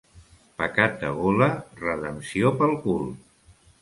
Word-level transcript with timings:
Pecat 0.61 0.95
de 1.03 1.11
gola, 1.19 1.49
redempció 1.83 2.53
pel 2.63 2.75
cul. 2.87 3.05